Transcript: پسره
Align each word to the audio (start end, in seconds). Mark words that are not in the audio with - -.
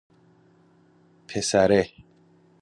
پسره 1.27 1.91